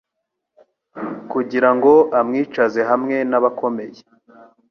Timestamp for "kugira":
1.31-1.69